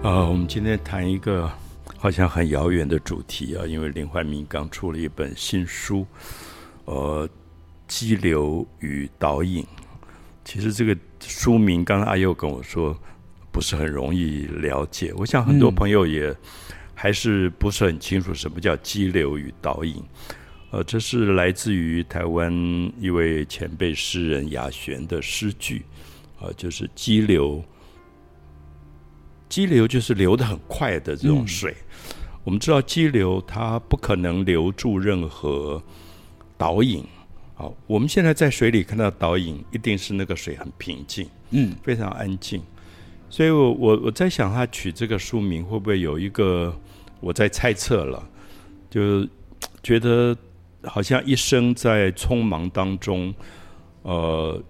[0.00, 1.50] 呃，我们今天谈一个
[1.96, 6.06] 好像很遥远的主题啊，因为林怀民刚出了一本新书，
[6.84, 7.28] 呃，
[7.88, 9.62] 《激流与导引》。
[10.44, 12.96] 其实这个书名，刚刚阿佑跟我说
[13.50, 16.34] 不是很容易了解，我想很多朋友也
[16.94, 20.00] 还是不是很清楚什么叫激流与导引。
[20.70, 22.52] 呃，这是来自于台湾
[23.00, 25.84] 一位前辈诗人雅璇的诗句，
[26.40, 27.62] 啊，就是激流。
[29.48, 31.74] 激流就是流得很快的这种水。
[32.44, 35.82] 我们知道激流它不可能留住任何
[36.56, 37.04] 导引。
[37.54, 42.62] 好，我们现在在水里看到导引，一定是那个水很平静，嗯，非常安静。
[43.28, 46.74] 所以我我我在想，他取这个书名会不会有一个
[47.20, 48.26] 我在猜测了，
[48.88, 49.26] 就
[49.82, 50.36] 觉得
[50.84, 53.34] 好像一生在匆忙当中。
[54.02, 54.62] 呃，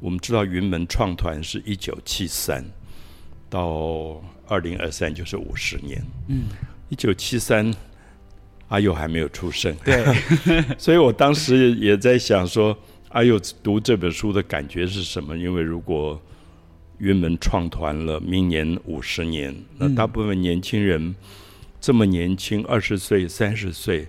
[0.00, 2.64] 我们知道云门创团是一九七三。
[3.50, 6.02] 到二零二三就是五十年。
[6.28, 6.44] 嗯，
[6.88, 7.72] 一九七三，
[8.68, 9.74] 阿佑还没有出生。
[9.84, 10.04] 对，
[10.78, 12.76] 所以我当时也在想说，
[13.10, 15.36] 阿佑读这本书的感觉是什么？
[15.36, 16.20] 因为如果
[16.98, 21.14] 云门创团了，明年五十年，那大部分年轻人
[21.80, 24.06] 这么年轻，二十岁、三十岁，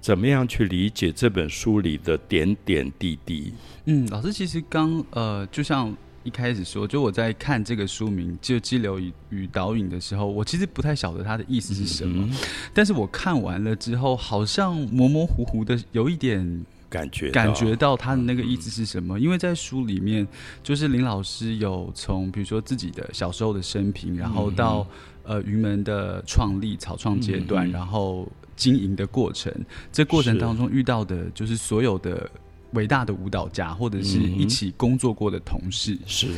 [0.00, 3.52] 怎么样去理解这本书里的点点滴滴？
[3.84, 5.94] 嗯，老师其实刚呃，就像。
[6.24, 12.28] 一开始说，就我在看这个书名就《激流与与导引》的时候，我其实不太晓得它的意思是什么。
[12.72, 19.20] 但是我看完了之后，好像模模糊糊的有一点感觉，感觉到他的那个意思是什么。
[19.20, 20.26] 因为在书里面，
[20.62, 24.86] 就是林老师有从比如说自己的小时候的生平，然后到
[25.24, 29.52] 呃云门的创立草创阶段，然后经营的过程，
[29.92, 32.30] 这过程当中遇到的就是所有的。
[32.74, 36.28] 伟大的舞蹈家，或者是一起工作过的同事，是。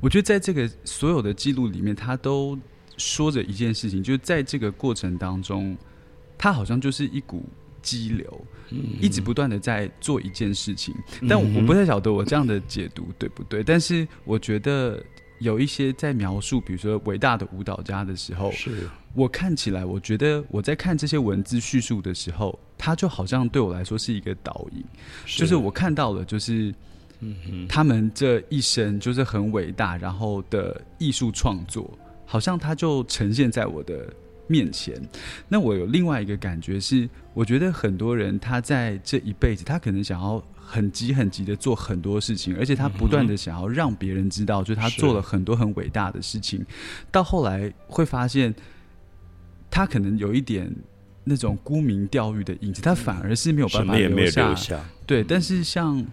[0.00, 2.58] 我觉得在这个所有的记录里面，他都
[2.96, 5.76] 说着一件事情，就是在这个过程当中，
[6.36, 7.48] 他好像就是一股
[7.82, 8.46] 激流，
[9.00, 10.94] 一直不断的在做一件事情。
[11.28, 15.02] 但我不太晓得我这样的解读对不对，但是我觉得。
[15.40, 24.84] 有一些在描述，比如说伟大的舞蹈家的时候，是我看起来，我觉得我在看这些文字叙述的时候，它就好像对我来说是一个导引，
[25.26, 26.72] 就是我看到了，就是
[27.18, 31.90] 嗯他们这一生就是很伟大，然后的艺术创作，
[32.24, 34.08] 好像它就呈现在我的
[34.46, 34.94] 面前。
[35.48, 40.40] 那我有另外一个感觉是，我觉得很多人他在这一辈子，他可能想要。
[40.70, 46.62] 很急很急的做很多事情，而且他不断的想要让别人知道，就是他做了很多很伟大的事情。
[47.10, 48.54] 到后来会发现，
[49.70, 50.70] 他可能有一点
[51.24, 54.84] 那种沽名钓誉的影子，他反而是没有办法留下。
[55.06, 56.04] 对，但是像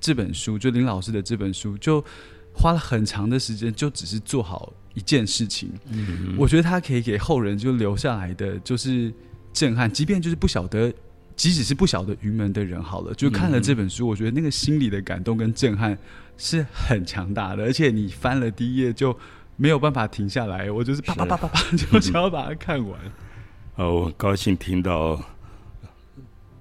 [0.00, 2.04] 这本书，就林老师的这本书，就
[2.52, 5.70] 花了很长的时间，就只是做好一件事情。
[5.90, 9.12] 嗯，我觉得他可以给后人就留下来的就是
[9.52, 10.92] 震撼，即便就是不晓得。
[11.36, 15.98] 即使是不晓得云门的人，好了，就看了这本书，我觉得那个心里的感动跟震撼
[16.38, 19.12] 是很强大的，而且你翻了第一页就
[19.56, 22.98] 没有办法停下来，我就是啪啪啪啪啪就想要把它看完。
[23.76, 25.20] 呃，我很高兴听到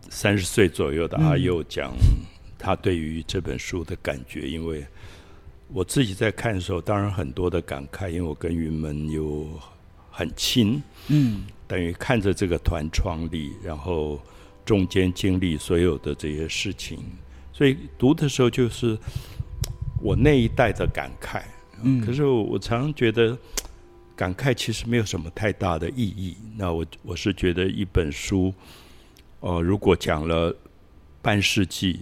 [0.10, 1.92] 三十岁左右的阿佑讲
[2.58, 4.86] 他对于这本书的感觉，因为
[5.70, 9.48] 我自己在看的时候，当然很多的感慨，因为我跟云门有
[10.10, 14.22] 很亲，嗯，等于看着这个团创立，然后。
[14.66, 16.98] 中间经历所有的这些事情，
[17.52, 18.98] 所以读的时候就是
[20.02, 21.44] 我那一代的感慨。
[21.84, 23.38] 嗯，可是我常常觉得
[24.16, 26.38] 感慨其实没有什么太大的意义。
[26.58, 28.54] 那我我是觉得一本书，
[29.40, 30.56] 呃，如果讲了
[31.22, 32.00] 半世纪、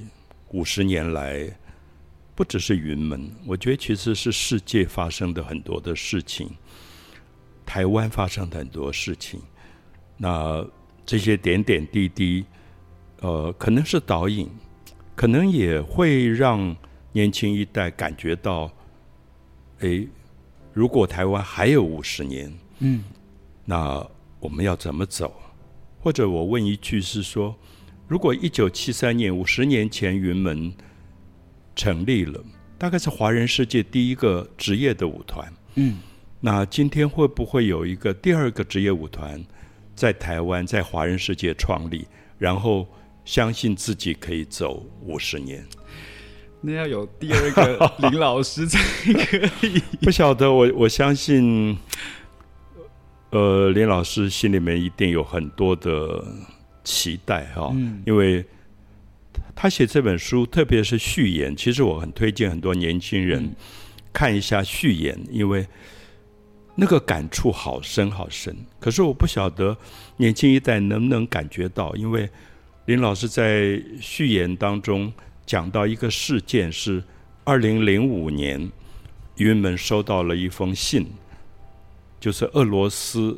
[0.49, 1.49] 五十年来，
[2.35, 6.49] 不只是云门，我觉得其实是世界发生的很多的事情，
[7.65, 9.41] 台湾发生的很多事情，
[10.17, 10.65] 那。
[11.03, 12.45] 这些点点滴滴，
[13.21, 14.47] 呃，可能是导引，
[15.15, 16.73] 可能也会让
[17.11, 18.71] 年轻一代感觉到，
[19.81, 20.07] 哎，
[20.73, 23.03] 如果台湾还有五十年，嗯，
[23.65, 24.05] 那
[24.39, 25.33] 我们要怎么走？
[25.99, 27.55] 或者我问一句是说，
[28.07, 30.73] 如果一九七三年五十年前云门
[31.75, 32.43] 成立了，
[32.77, 35.99] 大概是华人世界第一个职业的舞团，嗯，
[36.39, 39.43] 那今天会不会有一个第二个职业舞团？
[39.93, 42.07] 在台湾，在华人世界创立，
[42.39, 42.87] 然后
[43.25, 45.63] 相信自己可以走五十年。
[46.61, 48.79] 那要有第二个林老师才
[49.13, 49.81] 可以。
[50.01, 51.77] 不晓得我，我相信，
[53.31, 56.23] 呃，林老师心里面一定有很多的
[56.83, 57.75] 期待哈。
[58.05, 58.45] 因为
[59.55, 63.53] 他写这本书，特别是序言，其实我很推荐很多年轻人
[64.13, 65.67] 看一下序言，因为。
[66.73, 68.55] 那个感触好深好深。
[68.79, 69.75] 可是我不晓得
[70.15, 72.27] 年轻一代能不能感觉到，因为
[72.85, 75.11] 林老师在序言当中
[75.51, 77.03] 讲到一个事件是
[77.43, 78.71] 二零零五年，
[79.35, 81.05] 云门收到了一封信，
[82.21, 83.37] 就是俄罗斯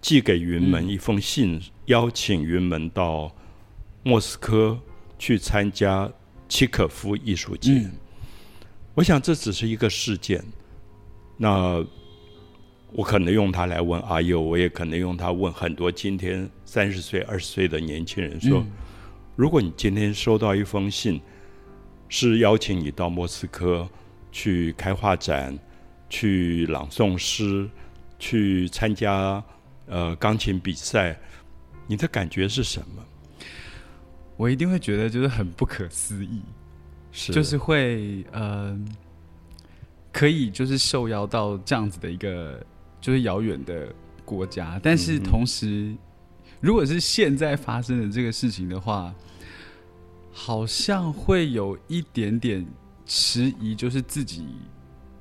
[0.00, 3.30] 寄给云门一封信，邀请云门到
[4.02, 4.80] 莫斯科
[5.18, 6.10] 去参加
[6.48, 7.86] 契可夫艺术节。
[8.94, 10.42] 我想这只是一个事件，
[11.36, 11.84] 那
[12.92, 18.64] 我可能用它来问阿佑，我也可能用它问很多今天三十岁、二十岁的年轻人说：
[19.36, 21.20] 如果你今天收到一封信，
[22.14, 23.88] 是邀请你到莫斯科
[24.30, 25.58] 去开画展、
[26.10, 27.66] 去朗诵诗、
[28.18, 29.42] 去参加
[29.86, 31.18] 呃钢琴比赛，
[31.86, 33.02] 你的感觉是什么？
[34.36, 36.42] 我一定会觉得就是很不可思议。
[37.12, 38.78] 是，就是会呃，
[40.12, 42.62] 可以就是受邀到这样子的一个
[43.00, 43.88] 就是遥远的
[44.22, 45.96] 国家，但是同时，
[46.60, 49.14] 如果是现在发生的这个事情的话，
[50.32, 52.66] 好像会有一点点
[53.06, 54.46] 迟疑，就是自己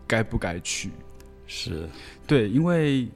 [0.07, 0.89] 该不该去？
[1.45, 1.87] 是
[2.25, 3.07] 对，因为。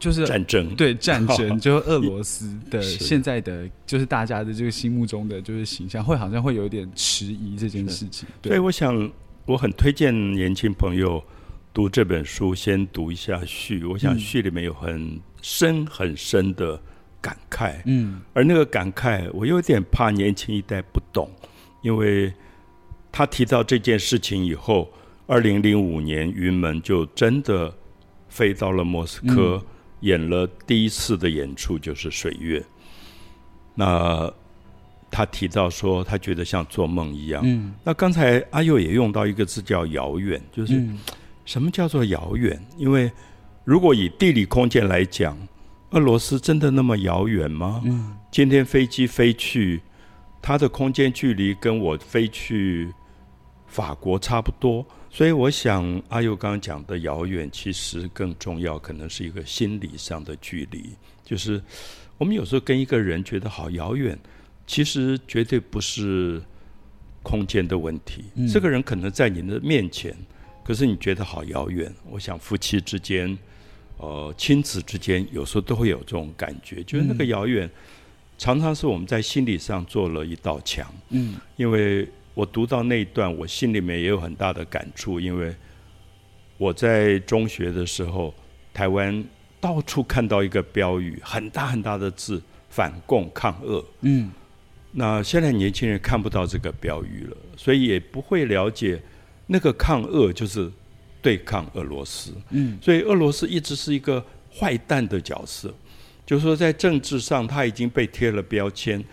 [0.00, 8.28] 就是战争，对战争， 就是俄罗斯的现在的，就是大家的这个心目中的就是形象，会好像会有点迟疑这件事情。
[8.44, 9.10] 所以我想，
[9.44, 11.20] 我很推荐年轻朋友
[11.74, 13.84] 读这本书，先读一下序。
[13.84, 16.80] 我想序里面有很深很深的
[17.20, 21.30] 感慨，嗯，而那个感慨，我有点怕年轻一代不懂，
[21.82, 22.32] 因为
[23.10, 24.90] 他提到这件事情以后，
[25.26, 27.74] 二零零五年云门就真的
[28.28, 29.62] 飞到了莫斯科。
[30.02, 32.60] 演了第一次的演出就是《水月》，
[33.74, 34.32] 那
[35.10, 37.42] 他提到说，他觉得像做梦一样。
[37.44, 40.80] 嗯，那刚才阿佑也用到一个字叫“遥远”，就是
[41.44, 42.64] 什么叫做遥远？
[42.76, 43.10] 因为
[43.64, 45.36] 如果以地理空间来讲，
[45.90, 47.80] 俄罗斯真的那么遥远吗？
[47.86, 49.80] 嗯，今天飞机飞去，
[50.42, 52.92] 它的空间距离跟我飞去
[53.66, 54.84] 法国差不多。
[55.08, 60.90] 所以我想，阿佑刚刚讲的遥远，其实更重要，可能是一个心理上的距离。
[61.24, 61.62] 就是
[62.18, 64.18] 我们有时候跟一个人觉得好遥远，
[64.66, 66.42] 其实绝对不是
[67.22, 68.24] 空间的问题。
[68.52, 70.14] 这个人可能在你的面前，
[70.62, 71.90] 可是你觉得好遥远。
[72.10, 73.36] 我想夫妻之间，
[73.98, 77.70] 呃，亲子之间，有时候都会有这种感觉，就是那个遥远，
[78.38, 80.90] 常常是我们在心理上做了一道墙。
[81.10, 82.08] 嗯，因为。
[82.34, 85.52] 我读到那一段，我心里面也有很大的感触，因为
[86.56, 88.32] 我在中学的时候，
[88.72, 89.24] 台湾
[89.58, 92.40] 到处看到一个标语，很大很大的字
[92.70, 93.84] “反共抗俄”。
[94.02, 94.30] 嗯，
[94.92, 99.02] 那现在年轻人看不到这个标语了，所以也不会了解
[99.48, 100.70] 那个抗俄就是
[101.20, 102.32] 对抗俄罗斯。
[102.50, 105.74] 嗯，所以俄罗斯一直是一个坏蛋的角色，
[106.26, 109.04] 就是说在政治上他已经被贴了标签。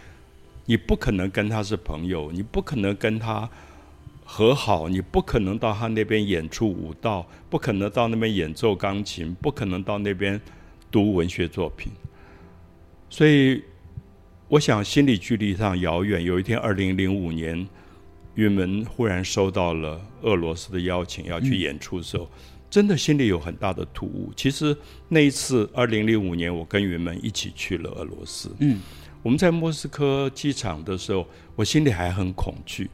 [0.68, 3.48] 你不可能跟他是朋友，你不可能跟他
[4.24, 10.42] 和好，你不可能到他那边演出舞蹈，不可能到那边演奏钢琴，不可能到那边
[10.90, 11.92] 读文学作品。
[13.12, 13.63] 所以，
[14.48, 16.24] 我想心理距离上遥远。
[16.24, 17.68] 有一天，二零零五年，
[18.36, 22.30] 云门忽然收到了俄罗斯的邀请，要去演出的时候，
[22.70, 24.32] 真的心里有很大的突兀。
[24.36, 24.75] 其实
[25.10, 28.50] 那一次，二零零五年，我跟云门一起去了俄罗斯。
[28.60, 28.80] 嗯。
[29.24, 31.25] 我们在莫斯科机场的时候，
[31.56, 32.88] 我心里还很恐惧。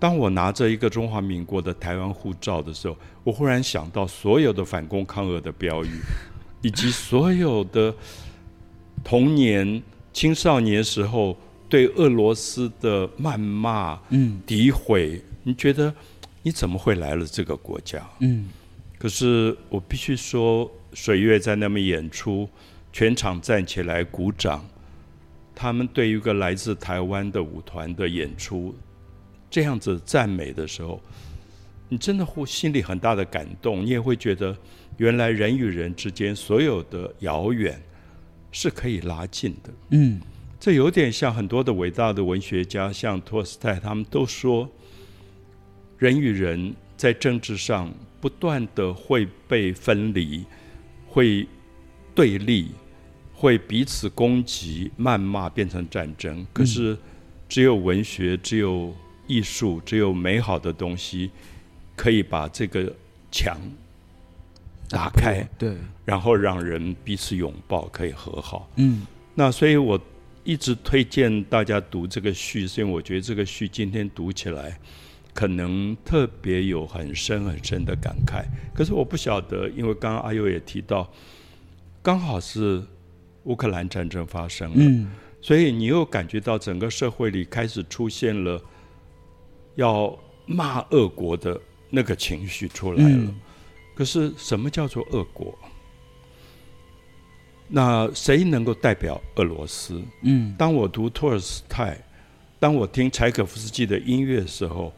[0.00, 6.00] 当我拿着一个中华民国的台湾护照的时候，我忽然想到所有的反攻抗俄的标语，
[6.62, 7.94] 以及所有的
[9.04, 9.80] 童年、
[10.12, 11.38] 青少年时候
[11.74, 15.20] 对俄罗斯的谩骂、嗯诋毁。
[15.42, 15.92] 你觉得
[16.40, 18.00] 你怎么会来了这个国家？
[18.20, 18.48] 嗯，
[18.96, 22.48] 可是我必须说，水月在那边演出，
[22.92, 24.64] 全场站起来鼓掌。
[25.52, 28.72] 他们对于一个来自台湾的舞团的演出，
[29.50, 31.02] 这样子赞美的时候，
[31.88, 33.84] 你真的会心里很大的感动。
[33.84, 34.56] 你也会觉得，
[34.98, 37.82] 原来人与人之间所有的遥远
[38.52, 39.70] 是可以拉近的。
[39.90, 40.20] 嗯，
[40.64, 44.66] 这有点像很多的伟大的文学家，像托斯泰，他们都说，
[45.98, 50.42] 人与人在政治上不断的会被分离，
[51.06, 51.46] 会
[52.14, 52.70] 对立。
[53.34, 56.46] 会彼此攻击、谩骂，变成战争。
[56.50, 56.96] 可是，
[57.46, 58.94] 只有文学、只有
[59.26, 61.30] 艺术、只有美好的东西，
[61.94, 62.90] 可以把这个
[63.30, 63.58] 墙
[64.88, 68.70] 打开，对，然后让人彼此拥抱，可以和好。
[68.76, 69.02] 嗯，
[69.34, 70.00] 那所以我
[70.44, 74.78] 一直推荐大家读这个序，是因为我觉得这个序今天读起来
[75.32, 78.44] 可能特别有很深很深的感慨。
[78.74, 81.10] 可是我不晓得，因为刚刚阿佑也提到，
[82.02, 82.82] 刚好是
[83.44, 85.08] 乌克兰战争发生了，
[85.40, 88.62] 所以你又感觉到整个社会里开始出现了
[89.76, 91.58] 要骂俄国的
[91.88, 93.34] 那个情绪出来了。
[93.94, 95.58] 可是什么叫做俄国？
[97.66, 100.00] 那谁能够代表俄罗斯？
[100.22, 101.96] 嗯，当我读托尔斯泰，
[102.60, 104.92] 当我听柴可夫斯基的音乐的时候，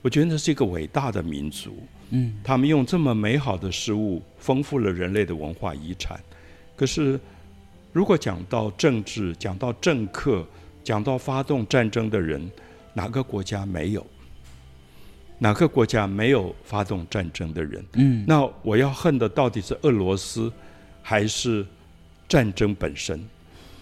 [0.00, 1.76] 我觉得那是一个伟大的民族。
[2.10, 6.18] 嗯，他们用这么美好的事物丰富了人类的文化遗产。
[6.76, 7.18] 可是，
[7.92, 10.46] 如果讲到政治，讲到政客，
[10.84, 12.50] 讲到发动战争的人，
[12.94, 14.06] 哪个国家没有？
[15.38, 17.84] 哪个国家没有发动战争的人？
[17.94, 20.50] 嗯，那我要恨的到底是俄罗斯，
[21.02, 21.66] 还是？
[22.32, 23.22] 战争本身，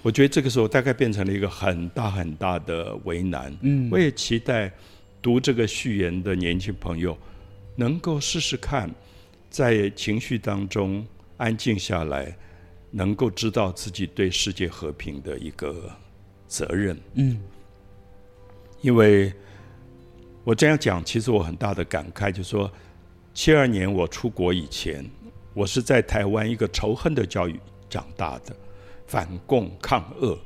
[0.02, 3.56] 我觉得这个时候大概变成了一个很大很大的为难。
[3.60, 4.72] 嗯，我也期待
[5.22, 7.16] 读这个序言的年轻朋友
[7.76, 8.90] 能够试试看，
[9.50, 12.36] 在情绪当中安静下来，
[12.90, 15.88] 能够知道自己对世界和平的一个
[16.48, 16.98] 责任。
[17.14, 17.40] 嗯，
[18.80, 19.32] 因为
[20.42, 22.68] 我这样讲，其实我很大的感慨，就是说，
[23.32, 25.08] 七二年我出国以前，
[25.54, 27.54] 我是在台湾一个仇恨的教育。
[27.90, 28.56] 长大的
[29.06, 30.38] 反共抗恶，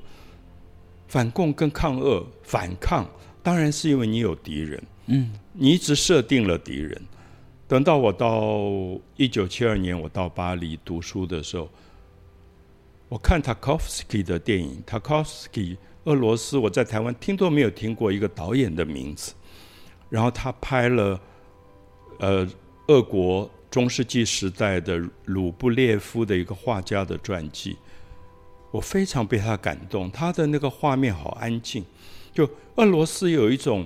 [1.06, 3.06] 反共跟抗恶反抗，
[3.42, 4.82] 当然是因为你有敌人。
[5.06, 7.00] 嗯，你一直设定了敌人。
[7.68, 8.62] 等到我到
[9.16, 11.68] 一九七二年，我到巴黎读书的时候，
[13.08, 14.82] 我看 Tarkovsky 的电影。
[14.86, 19.34] Tarkovsky，，俄罗斯，我在台湾听都没有听过一个导演的名字。
[20.08, 21.20] 然后他拍了，
[22.18, 22.48] 呃，
[22.88, 23.50] 俄国。
[23.74, 27.76] 中世纪时代的鲁布列夫的一个画家的传记，
[28.70, 30.08] 我非常被他感动。
[30.12, 31.84] 他的那个画面好安静，
[32.32, 33.84] 就俄罗斯有一种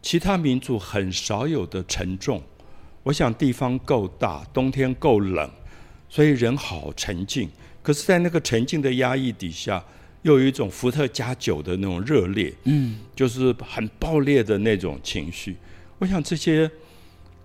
[0.00, 2.42] 其他民族很少有的沉重。
[3.02, 5.50] 我想地方够大，冬天够冷，
[6.08, 7.50] 所以人好沉静。
[7.82, 9.84] 可是，在那个沉静的压抑底下，
[10.22, 15.54] 又有一种伏特加酒的那种热烈，嗯，就是很爆裂的那种情绪。
[15.98, 16.70] 我想这些。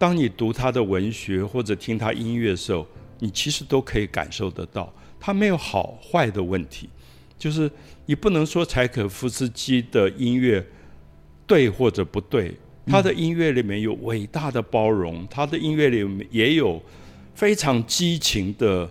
[0.02, 2.88] 当你读他的文学或者听他音乐的时候，
[3.20, 6.90] 你其实都可以感受得到，他没有好坏的问题，
[7.38, 7.70] 就是
[8.08, 10.66] 你不能说柴可夫斯基的音乐
[11.46, 12.52] 对或者不对，
[12.88, 16.82] 他的音乐里面有伟大的包容，他的音乐里面也有
[17.36, 18.90] 非常激情的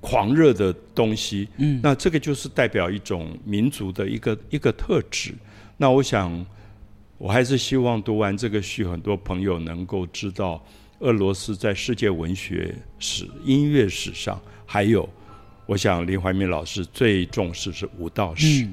[0.00, 5.32] 狂热的东西，嗯，那这个就是代表一种民族的一个一个特质。
[5.76, 6.44] 那我想。
[7.20, 10.64] 我还是希望读完这个序，很多朋友能够知道，
[11.00, 15.06] 俄罗斯在世界文学史、音乐史上，还有，
[15.66, 18.66] 我想林怀民老师最重视是舞蹈史。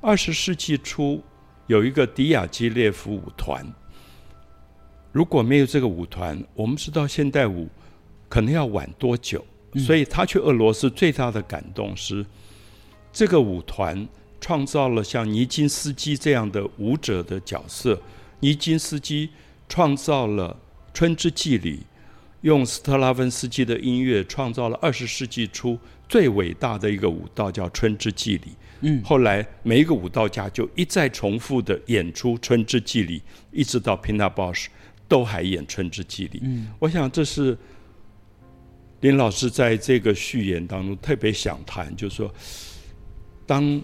[0.00, 1.22] 二十世纪初
[1.66, 3.62] 有一个迪亚基列夫舞团，
[5.12, 7.68] 如果没有这个舞团，我们知道现代舞
[8.26, 9.44] 可能要晚多久。
[9.76, 12.24] 所以他去俄罗斯最大的感动是
[13.12, 14.08] 这个舞团。
[14.46, 18.00] 创造了像尼金斯基这样的舞者的角色。
[18.38, 19.28] 尼金斯基
[19.68, 20.56] 创造了
[20.96, 21.78] 《春之祭礼》，
[22.42, 25.76] 用斯特拉文斯基的音乐创造了二十世纪初
[26.08, 28.42] 最伟大的一个舞蹈，叫《春之祭礼》。
[28.82, 33.18] 嗯，后来每一个舞蹈家就一再重复的演出《春之祭礼》，
[33.50, 34.66] 一直到 Pina Bausch
[35.08, 36.38] 都还演《春之祭礼》。
[36.44, 37.58] 嗯，我想这是
[39.00, 42.32] 林老师在这个序言当中特别想谈，就是说，
[43.44, 43.82] 当。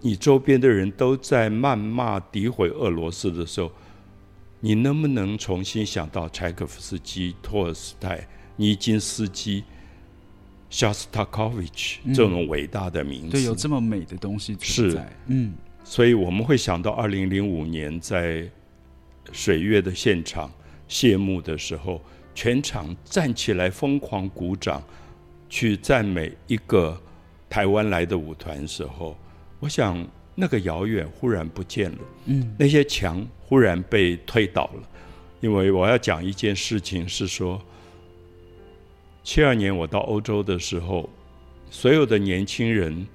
[0.00, 3.72] 你周边的人都在谩骂、诋毁俄罗斯的时候，
[4.60, 8.26] 你能不能重新想到柴可夫斯基、托尔斯泰、
[8.56, 9.64] 尼金斯基、
[10.70, 13.32] 肖斯塔科维奇这种伟大的名字？
[13.32, 15.12] 对，有这么美的东西存在。
[15.26, 18.48] 嗯，所以我们会想到二零零五年在
[19.32, 20.52] 水月的现场
[20.86, 22.00] 谢幕的时候，
[22.34, 24.82] 全场站起来疯狂鼓掌，
[25.48, 27.00] 去赞美一个
[27.48, 29.16] 台湾来的舞团时候。
[29.58, 34.82] 我想，那个遥远忽然不见了，嗯，那些墙忽然被推倒了。
[35.40, 37.60] 因为我要讲一件事情，是说，
[39.22, 41.08] 七二年我到欧洲的时候，
[41.70, 43.06] 所有的年轻人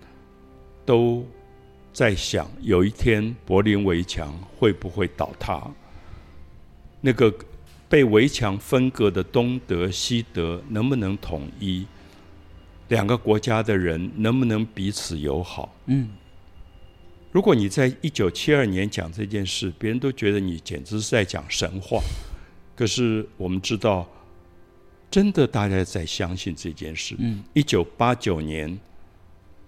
[0.85, 1.25] 都
[1.93, 5.61] 在想，有一天柏林围墙会不会倒塌？
[7.01, 7.33] 那个
[7.89, 11.85] 被围墙分隔的东德、西德能不能统一？
[12.87, 15.73] 两个国家的人能不能彼此友好？
[15.85, 16.09] 嗯。
[17.31, 22.01] 如果你在一九七二年讲这件事，别人都觉得你简直是在讲神话。
[22.75, 24.09] 可是我们知道，
[25.09, 27.15] 真的大家在相信这件事。
[27.19, 28.77] 嗯，一九八九年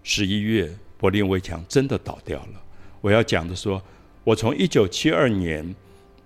[0.04, 2.62] 十一月，柏林围墙真的倒掉了。
[3.00, 3.82] 我要讲的说，
[4.24, 5.74] 我从一九七二年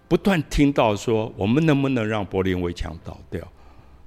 [0.07, 3.47] 不断听到说，我们能不能让柏林围墙倒掉？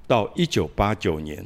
[0.05, 1.45] 到一九八九年，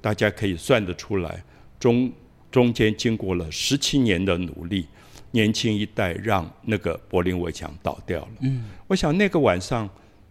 [0.00, 1.44] 大家可以算得出来，
[1.78, 2.10] 中
[2.50, 4.86] 中间经过了十七年的努力，
[5.32, 8.28] 年轻一代让那个柏林围墙倒掉了。
[8.40, 9.88] 嗯，我想那个晚上，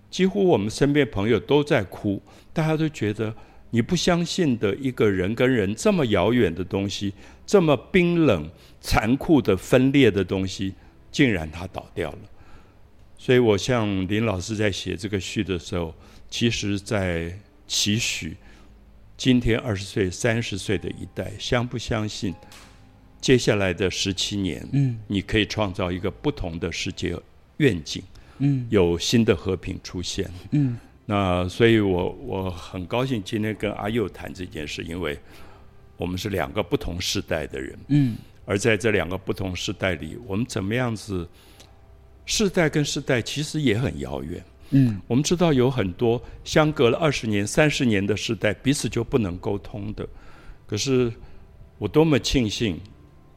[0.10, 2.22] 几乎我们身边朋友都在哭，
[2.54, 3.34] 大家都觉得
[3.72, 7.14] 你不相信的一个人跟人这么遥远的东西，
[7.46, 10.74] 这么冰冷、残酷的分裂的东西，
[11.12, 12.20] 竟然它倒掉了。
[13.18, 15.94] 所以我像林老师在写这个序的时候，
[16.30, 17.32] 其实在
[17.68, 18.36] 期许
[19.16, 22.34] 今天二十岁、三十岁的一代，相不相信
[23.22, 27.16] 接下来的十七年，嗯，你可以创造一个不同的世界
[27.58, 28.02] 愿景，
[28.40, 30.76] 嗯，有新的和平出现，嗯，
[31.06, 35.18] 那所以我我很高兴今天跟阿佑谈这件事，因为
[35.96, 41.28] 我们是两个不同时代的人，嗯，而在这两个不同时代里，我们怎么样子？
[42.26, 44.44] 世代跟世代其实也很遥远。
[44.70, 50.08] 嗯，我们知道有很多相隔了二十年、三十年的世代，彼此就不能沟通的。
[50.66, 51.12] 可是
[51.78, 52.80] 我多么庆幸，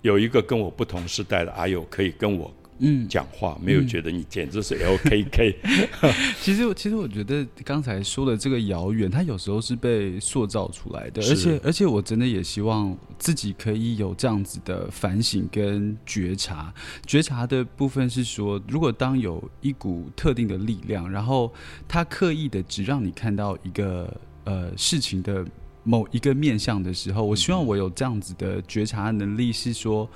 [0.04, 2.52] 有一个跟我不同时代的阿友可以跟我。
[2.80, 5.54] 嗯，讲话没有觉得你简直是 LKK。
[6.42, 11.22] 其实，其实我觉得刚才说的这个遥远，它有时候是被塑造出来的。
[11.22, 16.74] 而且，而且我真的也希望自己可以有这样子的反省跟觉察。
[17.06, 21.54] 觉察的部分是说，如果当有一股特定的力量，然后
[21.86, 25.46] 他刻意的只让你看到一个呃事情的
[25.84, 30.10] 某一个面向的时候，我希望我有这样子的觉察能力，是说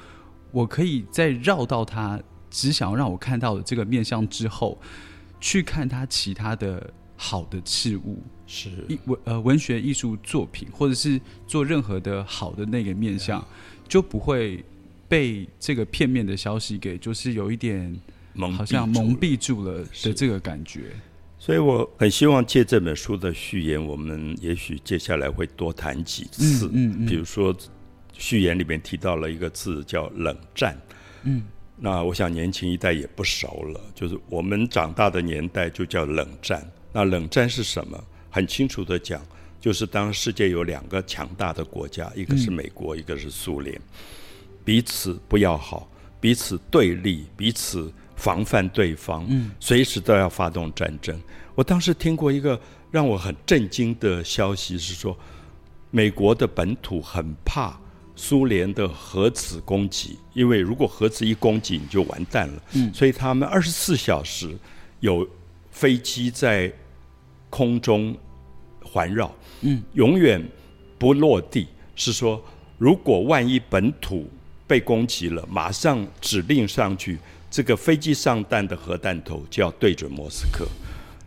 [0.51, 2.21] 我可以在绕到他。
[2.51, 4.81] 只想要让我看到的这个面相之后，
[5.39, 8.71] 去看他其他的好的事物，是。
[9.05, 13.47] 文呃文学艺术作品，或者是做任何的好的那个面相，
[13.87, 14.65] 就不会
[15.07, 17.95] 被这个片面的消息给就是有一点
[18.57, 20.85] 好像蒙蔽住了的这个感觉。
[21.39, 27.57] 所以我很希望借这本书的序言，我们也许接下来会多谈几次，嗯嗯，比如说
[28.13, 30.77] 序言里面提到了一个字叫冷战，
[31.23, 31.43] 嗯。
[31.81, 36.69] 那我想年轻一代也不熟了，就是我们长大的年代就叫冷战。
[36.93, 38.05] 那冷战是什么？
[38.29, 39.25] 很清楚的讲，
[39.61, 43.81] 就是当世界有两个强大的国家，一个是美国，一个是苏联，
[44.65, 45.89] 彼此不要好，
[46.21, 51.19] 彼此对立，彼此防范对方，嗯随时都要发动战争。
[51.55, 55.17] 我当时听过一个让我很震惊的消息，是说
[55.91, 57.81] 美国的本土很怕。
[58.21, 62.63] 苏联的核子攻击，因为如果核子一攻击，你就完蛋了。
[62.73, 64.59] 嗯，所以他们二十四小时
[64.99, 65.25] 有
[65.71, 66.73] 飞机在
[67.49, 68.17] 空中
[68.83, 70.45] 环绕，嗯，永远
[70.99, 71.69] 不落地。
[71.95, 72.43] 是说，
[72.77, 74.29] 如果万一本土
[74.67, 80.67] 被攻击了，马上指令上去，这个飞机上弹的核弹头就要对准莫斯科。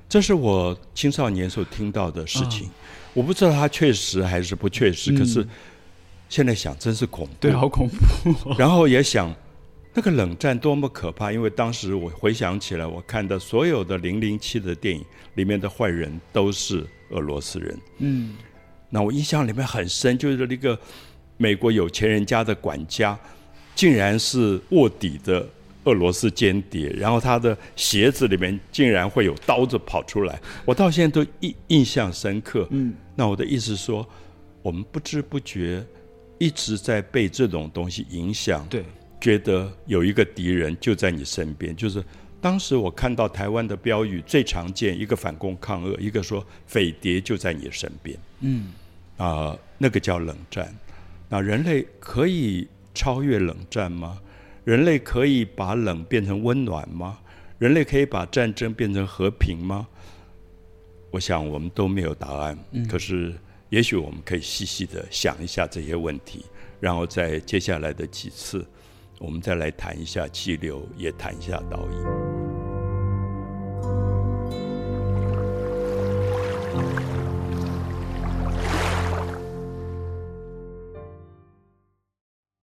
[0.08, 2.70] 这是我青少年时候听到的事情，
[3.14, 5.48] 我不知道它确实还是不确实，可是。
[6.30, 8.56] 现在想真是恐怖，对，好恐怖。
[8.58, 9.36] 然后也想，
[9.94, 15.04] 那个冷战多么可怕，因为当时我回想起来，我看的所有的零零七的电影
[15.34, 17.78] 里面的坏人都是俄罗斯人。
[17.98, 18.38] 嗯，
[18.90, 20.80] 那我印象里面很深，就是那个
[21.36, 23.20] 美国有钱人家的管家，
[23.76, 25.46] 竟然是卧底的
[25.84, 32.67] 俄罗斯间谍，然后他的鞋子里面竟然会有刀子跑出来，我到现在都印印象深刻。
[32.72, 34.08] 嗯，那我的意思说，
[34.62, 35.84] 我们不知不觉。
[36.38, 38.84] 一直在被这种东西影响，对，
[39.20, 41.76] 觉得有一个敌人就在你身边。
[41.76, 42.04] 就是
[42.41, 48.17] 当时我看到台湾的标语最常见，一个反攻抗俄，一个说匪谍就在你身边。
[48.39, 48.72] 嗯，
[49.17, 50.76] 啊，那个叫冷战。
[51.30, 54.20] 那人类可以超越冷战吗？
[54.63, 57.19] 人类可以把冷变成温暖吗？
[57.60, 59.88] 人类可以把战争变成和平吗？
[61.12, 62.58] 我想我们都没有答案。
[62.89, 63.34] 可是。
[63.71, 66.45] 也许我们可以细细的想一下这些问题，
[66.82, 68.67] 然后在接下来的几次，
[69.17, 72.51] 我们再来谈一下气流，也谈一下导引。